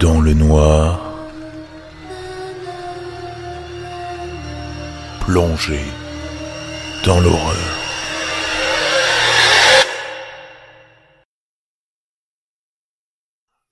[0.00, 1.26] Dans le noir,
[5.20, 5.80] plongé
[7.04, 7.78] dans l'horreur.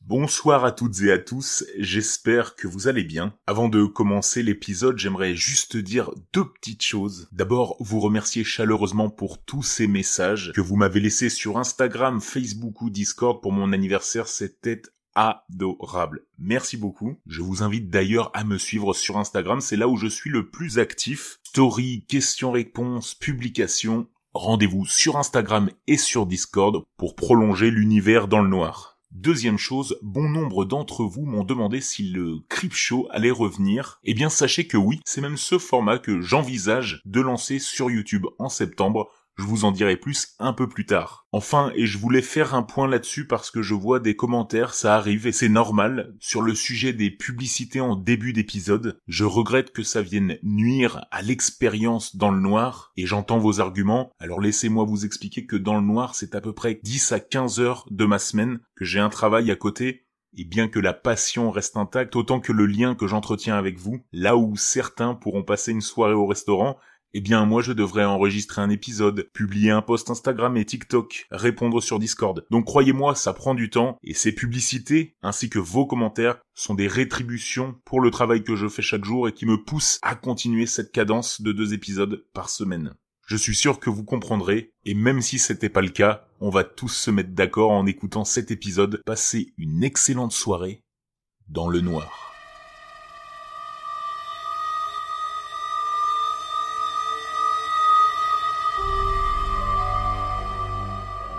[0.00, 3.34] Bonsoir à toutes et à tous, j'espère que vous allez bien.
[3.48, 7.28] Avant de commencer l'épisode, j'aimerais juste dire deux petites choses.
[7.32, 12.80] D'abord, vous remercier chaleureusement pour tous ces messages que vous m'avez laissés sur Instagram, Facebook
[12.82, 14.82] ou Discord pour mon anniversaire, c'était
[15.14, 16.26] adorable.
[16.38, 17.18] Merci beaucoup.
[17.26, 20.48] Je vous invite d'ailleurs à me suivre sur Instagram, c'est là où je suis le
[20.48, 21.40] plus actif.
[21.42, 24.06] Story, questions-réponses, publications.
[24.34, 28.92] Rendez-vous sur Instagram et sur Discord pour prolonger l'univers dans le noir.
[29.10, 34.00] Deuxième chose, bon nombre d'entre vous m'ont demandé si le Crip Show allait revenir.
[34.04, 38.24] Eh bien, sachez que oui, c'est même ce format que j'envisage de lancer sur YouTube
[38.38, 39.10] en septembre.
[39.38, 41.26] Je vous en dirai plus un peu plus tard.
[41.32, 44.94] Enfin, et je voulais faire un point là-dessus parce que je vois des commentaires, ça
[44.94, 48.98] arrive et c'est normal, sur le sujet des publicités en début d'épisode.
[49.08, 54.12] Je regrette que ça vienne nuire à l'expérience dans le noir et j'entends vos arguments.
[54.18, 57.60] Alors laissez-moi vous expliquer que dans le noir, c'est à peu près 10 à 15
[57.60, 61.50] heures de ma semaine que j'ai un travail à côté et bien que la passion
[61.50, 65.72] reste intacte autant que le lien que j'entretiens avec vous, là où certains pourront passer
[65.72, 66.78] une soirée au restaurant,
[67.14, 71.82] eh bien, moi, je devrais enregistrer un épisode, publier un post Instagram et TikTok, répondre
[71.82, 72.44] sur Discord.
[72.50, 76.88] Donc croyez-moi, ça prend du temps, et ces publicités, ainsi que vos commentaires, sont des
[76.88, 80.66] rétributions pour le travail que je fais chaque jour et qui me poussent à continuer
[80.66, 82.94] cette cadence de deux épisodes par semaine.
[83.26, 86.64] Je suis sûr que vous comprendrez, et même si c'était pas le cas, on va
[86.64, 90.82] tous se mettre d'accord en écoutant cet épisode, passer une excellente soirée
[91.48, 92.31] dans le noir.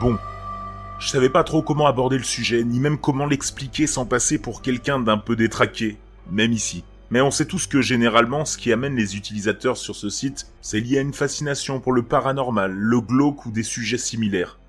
[0.00, 0.16] Bon,
[1.00, 4.62] je savais pas trop comment aborder le sujet, ni même comment l'expliquer sans passer pour
[4.62, 5.96] quelqu'un d'un peu détraqué,
[6.30, 6.84] même ici.
[7.10, 10.78] Mais on sait tous que généralement, ce qui amène les utilisateurs sur ce site, c'est
[10.78, 14.60] lié à une fascination pour le paranormal, le glauque ou des sujets similaires.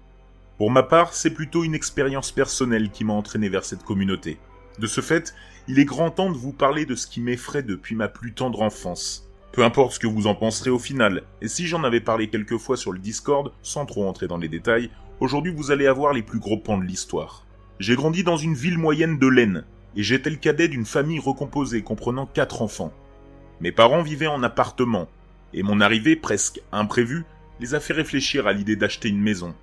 [0.58, 4.40] Pour ma part, c'est plutôt une expérience personnelle qui m'a entraîné vers cette communauté.
[4.80, 5.36] De ce fait,
[5.68, 8.64] il est grand temps de vous parler de ce qui m'effraie depuis ma plus tendre
[8.64, 9.29] enfance.
[9.52, 12.58] Peu importe ce que vous en penserez au final, et si j'en avais parlé quelques
[12.58, 16.22] fois sur le Discord, sans trop entrer dans les détails, aujourd'hui vous allez avoir les
[16.22, 17.46] plus gros pans de l'histoire.
[17.80, 19.66] J'ai grandi dans une ville moyenne de l'Aisne,
[19.96, 22.94] et j'étais le cadet d'une famille recomposée comprenant quatre enfants.
[23.60, 25.08] Mes parents vivaient en appartement,
[25.54, 27.26] et mon arrivée presque imprévue
[27.60, 29.56] les a fait réfléchir à l'idée d'acheter une maison.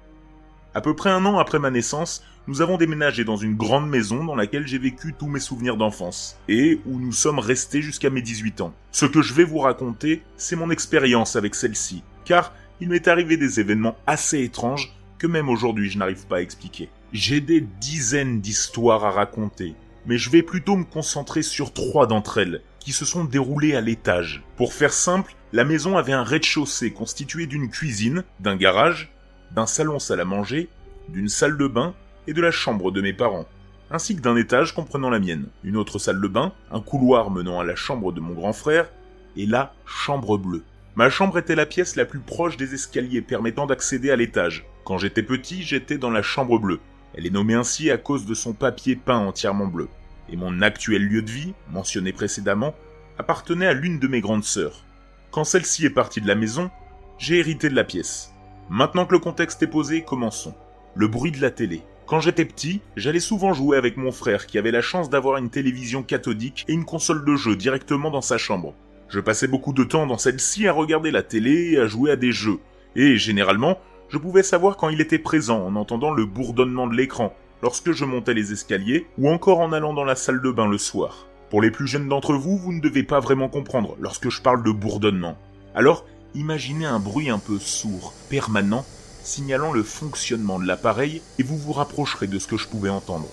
[0.77, 4.27] À peu près un an après ma naissance, nous avons déménagé dans une grande maison
[4.27, 8.21] dans laquelle j'ai vécu tous mes souvenirs d'enfance, et où nous sommes restés jusqu'à mes
[8.21, 8.75] 18 ans.
[8.93, 13.39] Ce que je vais vous raconter, c'est mon expérience avec celle-ci, car il m'est arrivé
[13.39, 16.91] des événements assez étranges que même aujourd'hui je n'arrive pas à expliquer.
[17.11, 22.37] J'ai des dizaines d'histoires à raconter, mais je vais plutôt me concentrer sur trois d'entre
[22.37, 24.45] elles, qui se sont déroulées à l'étage.
[24.59, 29.11] Pour faire simple, la maison avait un rez-de-chaussée constitué d'une cuisine, d'un garage,
[29.53, 30.69] d'un salon salle à manger,
[31.09, 31.95] d'une salle de bain
[32.27, 33.47] et de la chambre de mes parents,
[33.91, 37.61] ainsi que d'un étage comprenant la mienne, une autre salle de bain, un couloir menant
[37.61, 38.89] à la chambre de mon grand frère,
[39.37, 40.65] et la chambre bleue.
[40.97, 44.65] Ma chambre était la pièce la plus proche des escaliers permettant d'accéder à l'étage.
[44.85, 46.81] Quand j'étais petit, j'étais dans la chambre bleue.
[47.15, 49.89] Elle est nommée ainsi à cause de son papier peint entièrement bleu.
[50.31, 52.75] Et mon actuel lieu de vie, mentionné précédemment,
[53.19, 54.85] appartenait à l'une de mes grandes sœurs.
[55.31, 56.71] Quand celle-ci est partie de la maison,
[57.19, 58.33] j'ai hérité de la pièce.
[58.69, 60.55] Maintenant que le contexte est posé, commençons.
[60.97, 61.83] Le bruit de la télé.
[62.07, 65.51] Quand j'étais petit, j'allais souvent jouer avec mon frère qui avait la chance d'avoir une
[65.51, 68.75] télévision cathodique et une console de jeu directement dans sa chambre.
[69.09, 72.17] Je passais beaucoup de temps dans celle-ci à regarder la télé et à jouer à
[72.17, 72.59] des jeux.
[72.97, 73.79] Et généralement,
[74.09, 78.05] je pouvais savoir quand il était présent en entendant le bourdonnement de l'écran, lorsque je
[78.05, 81.29] montais les escaliers ou encore en allant dans la salle de bain le soir.
[81.51, 84.65] Pour les plus jeunes d'entre vous, vous ne devez pas vraiment comprendre lorsque je parle
[84.65, 85.39] de bourdonnement.
[85.75, 86.05] Alors,
[86.37, 88.85] imaginez un bruit un peu sourd, permanent,
[89.25, 93.29] signalant le fonctionnement de l'appareil et vous vous rapprocherez de ce que je pouvais entendre.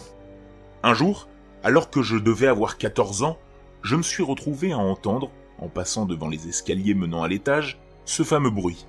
[0.82, 1.28] Un jour,
[1.64, 3.38] alors que je devais avoir 14 ans,
[3.84, 5.30] je me suis retrouvé à entendre,
[5.60, 8.86] en passant devant les escaliers menant à l'étage, ce fameux bruit.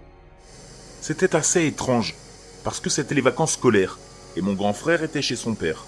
[1.01, 2.15] C'était assez étrange,
[2.63, 3.99] parce que c'était les vacances scolaires,
[4.37, 5.85] et mon grand frère était chez son père.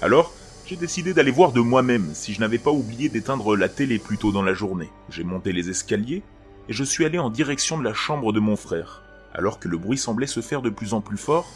[0.00, 0.32] Alors,
[0.66, 4.18] j'ai décidé d'aller voir de moi-même si je n'avais pas oublié d'éteindre la télé plus
[4.18, 4.90] tôt dans la journée.
[5.08, 6.22] J'ai monté les escaliers,
[6.68, 9.02] et je suis allé en direction de la chambre de mon frère.
[9.34, 11.46] Alors que le bruit semblait se faire de plus en plus fort,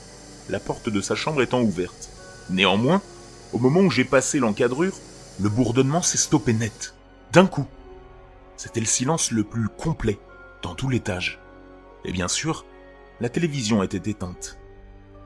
[0.49, 2.11] la porte de sa chambre étant ouverte.
[2.51, 3.03] Néanmoins,
[3.53, 4.95] au moment où j'ai passé l'encadrure,
[5.41, 6.95] le bourdonnement s'est stoppé net.
[7.33, 7.67] D'un coup.
[8.57, 10.19] C'était le silence le plus complet
[10.63, 11.41] dans tout l'étage.
[12.05, 12.65] Et bien sûr,
[13.21, 14.59] la télévision était éteinte.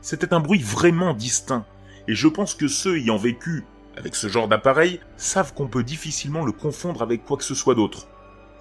[0.02, 1.66] C'était un bruit vraiment distinct,
[2.08, 3.64] et je pense que ceux ayant vécu
[3.96, 7.74] avec ce genre d'appareil, savent qu'on peut difficilement le confondre avec quoi que ce soit
[7.74, 8.08] d'autre.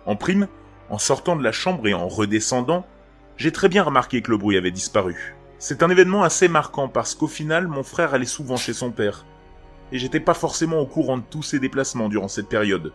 [0.06, 0.48] En prime,
[0.90, 2.86] en sortant de la chambre et en redescendant,
[3.38, 5.36] j'ai très bien remarqué que le bruit avait disparu.
[5.60, 9.26] C'est un événement assez marquant parce qu'au final, mon frère allait souvent chez son père.
[9.92, 12.94] Et j'étais pas forcément au courant de tous ses déplacements durant cette période.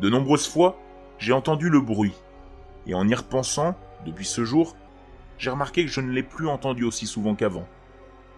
[0.00, 0.78] De nombreuses fois,
[1.18, 2.14] j'ai entendu le bruit.
[2.86, 4.76] Et en y repensant, depuis ce jour,
[5.38, 7.66] j'ai remarqué que je ne l'ai plus entendu aussi souvent qu'avant.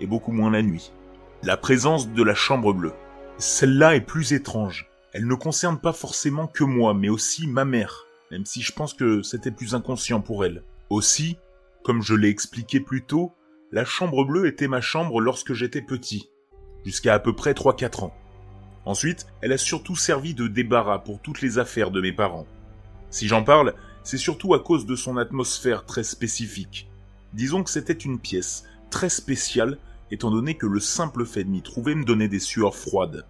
[0.00, 0.92] Et beaucoup moins la nuit.
[1.42, 2.94] La présence de la chambre bleue.
[3.38, 4.90] Celle-là est plus étrange.
[5.12, 8.94] Elle ne concerne pas forcément que moi, mais aussi ma mère, même si je pense
[8.94, 10.62] que c'était plus inconscient pour elle.
[10.90, 11.38] Aussi,
[11.82, 13.32] comme je l'ai expliqué plus tôt,
[13.72, 16.30] la chambre bleue était ma chambre lorsque j'étais petit,
[16.84, 18.14] jusqu'à à peu près 3-4 ans.
[18.84, 22.46] Ensuite, elle a surtout servi de débarras pour toutes les affaires de mes parents.
[23.10, 26.88] Si j'en parle, c'est surtout à cause de son atmosphère très spécifique.
[27.34, 29.78] Disons que c'était une pièce très spéciale,
[30.10, 33.26] étant donné que le simple fait de m'y trouver me donnait des sueurs froides.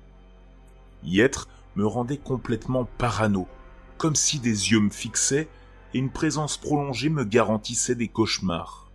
[1.02, 3.48] Y être me rendait complètement parano,
[3.98, 5.48] comme si des yeux me fixaient
[5.92, 8.90] et une présence prolongée me garantissait des cauchemars.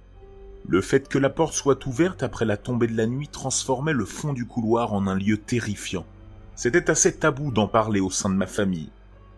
[0.68, 4.06] Le fait que la porte soit ouverte après la tombée de la nuit transformait le
[4.06, 6.06] fond du couloir en un lieu terrifiant.
[6.56, 8.90] C'était assez tabou d'en parler au sein de ma famille.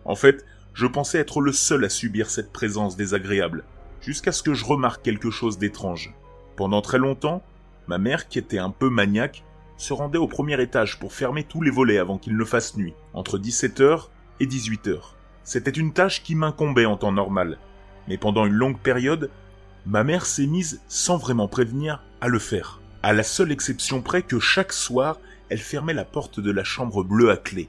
[0.04, 3.64] En fait, je pensais être le seul à subir cette présence désagréable,
[4.00, 6.14] jusqu'à ce que je remarque quelque chose d'étrange.
[6.54, 7.42] Pendant très longtemps,
[7.88, 9.42] ma mère, qui était un peu maniaque,
[9.78, 12.94] se rendait au premier étage pour fermer tous les volets avant qu'il ne fasse nuit,
[13.14, 14.08] entre 17h
[14.40, 15.15] et 18h.
[15.46, 17.58] C'était une tâche qui m'incombait en temps normal.
[18.08, 19.30] Mais pendant une longue période,
[19.86, 22.80] ma mère s'est mise, sans vraiment prévenir, à le faire.
[23.04, 27.04] À la seule exception près que chaque soir, elle fermait la porte de la chambre
[27.04, 27.68] bleue à clé.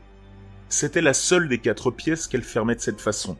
[0.69, 3.38] C'était la seule des quatre pièces qu'elle fermait de cette façon,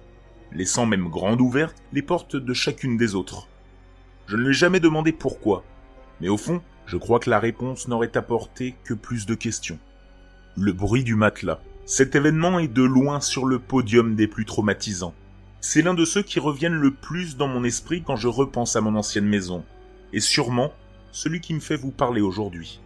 [0.52, 3.48] laissant même grande ouverte les portes de chacune des autres.
[4.28, 5.64] Je ne lui ai jamais demandé pourquoi,
[6.22, 9.80] mais au fond, je crois que la réponse n'aurait apporté que plus de questions.
[10.56, 11.60] Le bruit du matelas.
[11.90, 15.14] Cet événement est de loin sur le podium des plus traumatisants.
[15.62, 18.82] C'est l'un de ceux qui reviennent le plus dans mon esprit quand je repense à
[18.82, 19.64] mon ancienne maison,
[20.12, 20.74] et sûrement
[21.14, 22.82] celui qui me fait vous parler aujourd'hui.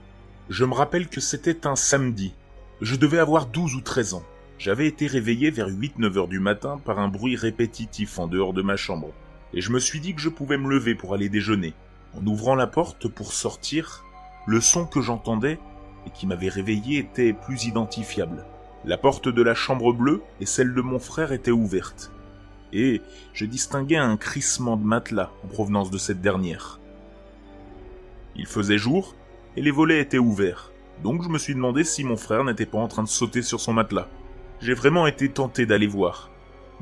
[0.52, 2.36] Je me rappelle que c'était un samedi.
[2.80, 4.24] Je devais avoir 12 ou 13 ans.
[4.60, 8.62] J'avais été réveillé vers 8-9 heures du matin par un bruit répétitif en dehors de
[8.62, 9.10] ma chambre,
[9.56, 11.74] et je me suis dit que je pouvais me lever pour aller déjeuner.
[12.14, 14.06] En ouvrant la porte pour sortir,
[14.46, 15.58] le son que j'entendais
[16.06, 18.46] et qui m'avait réveillé était plus identifiable.
[18.84, 22.12] La porte de la chambre bleue et celle de mon frère étaient ouvertes.
[22.74, 23.02] Et
[23.34, 26.80] je distinguais un crissement de matelas en provenance de cette dernière.
[28.36, 29.16] Il faisait jour
[29.56, 30.72] et les volets étaient ouverts,
[31.04, 33.60] donc je me suis demandé si mon frère n'était pas en train de sauter sur
[33.60, 34.08] son matelas.
[34.62, 36.32] J'ai vraiment été tenté d'aller voir,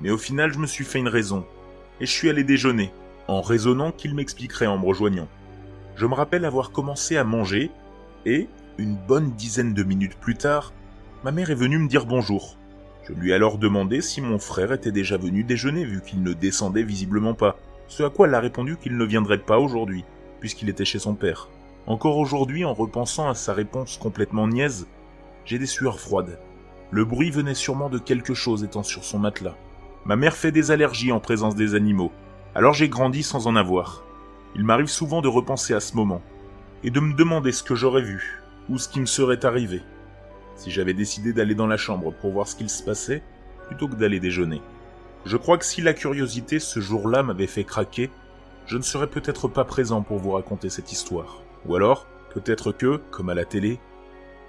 [0.02, 1.46] mais au final je me suis fait une raison,
[2.00, 2.94] et je suis allé déjeuner,
[3.28, 5.28] en raisonnant qu'il m'expliquerait en me rejoignant.
[5.96, 7.72] Je me rappelle avoir commencé à manger,
[8.26, 8.48] et,
[8.78, 10.72] une bonne dizaine de minutes plus tard,
[11.24, 12.56] ma mère est venue me dire bonjour.
[13.04, 16.34] Je lui ai alors demandé si mon frère était déjà venu déjeuner vu qu'il ne
[16.34, 17.58] descendait visiblement pas,
[17.88, 20.06] ce à quoi elle a répondu qu'il ne viendrait pas aujourd'hui,
[20.40, 21.50] puisqu'il était chez son père.
[21.88, 24.88] Encore aujourd'hui, en repensant à sa réponse complètement niaise,
[25.44, 26.40] j'ai des sueurs froides.
[26.92, 29.56] Le bruit venait sûrement de quelque chose étant sur son matelas.
[30.06, 32.12] Ma mère fait des allergies en présence des animaux,
[32.56, 34.04] alors j'ai grandi sans en avoir.
[34.56, 36.22] Il m'arrive souvent de repenser à ce moment,
[36.84, 39.82] et de me demander ce que j'aurais vu, ou ce qui me serait arrivé
[40.60, 43.24] si j'avais décidé d'aller dans la chambre pour voir ce qu'il se passait,
[43.68, 44.62] plutôt que d'aller déjeuner.
[45.26, 48.10] Je crois que si la curiosité ce jour-là m'avait fait craquer,
[48.66, 51.42] je ne serais peut-être pas présent pour vous raconter cette histoire.
[51.66, 53.80] Ou alors, peut-être que, comme à la télé,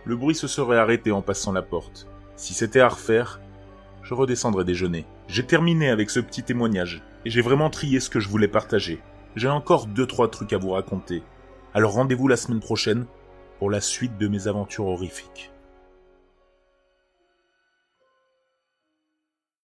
[0.05, 2.09] le bruit se serait arrêté en passant la porte.
[2.35, 3.41] Si c'était à refaire,
[4.03, 5.07] je redescendrais déjeuner.
[5.29, 9.01] J'ai terminé avec ce petit témoignage, et j'ai vraiment trié ce que je voulais partager.
[9.37, 11.23] J'ai encore deux trois trucs à vous raconter.
[11.73, 13.07] Alors rendez-vous la semaine prochaine
[13.59, 15.53] pour la suite de mes aventures horrifiques.